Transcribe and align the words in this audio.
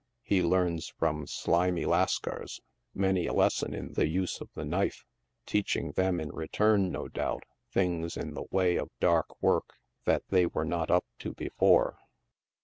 He 0.23 0.41
learns 0.41 0.87
from 0.97 1.27
slimy 1.27 1.85
Lascars 1.85 2.59
many 2.91 3.27
a 3.27 3.33
lesson 3.33 3.75
in 3.75 3.93
the 3.93 4.07
use 4.07 4.41
of 4.41 4.49
the 4.55 4.65
knife, 4.65 5.05
teaching 5.45 5.91
them 5.91 6.19
in 6.19 6.29
return, 6.29 6.91
no 6.91 7.07
doubt, 7.07 7.43
things 7.71 8.17
in 8.17 8.33
the 8.33 8.45
way 8.49 8.77
of 8.77 8.89
dark 8.99 9.27
work 9.43 9.75
that 10.05 10.23
they 10.29 10.47
were 10.47 10.65
not 10.65 10.89
up 10.89 11.05
to 11.19 11.35
before. 11.35 11.99